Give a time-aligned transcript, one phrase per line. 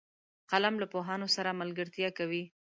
[0.51, 2.43] قلم له پوهانو سره ملګرتیا کوي